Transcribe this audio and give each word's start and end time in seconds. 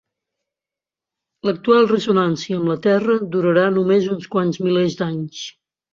L'actual 1.49 1.85
ressonància 1.91 2.57
amb 2.61 2.71
la 2.73 2.77
Terra 2.87 3.19
durarà 3.37 3.67
només 3.79 4.09
uns 4.17 4.29
quants 4.37 4.63
milers 4.69 4.97
d'anys. 5.03 5.45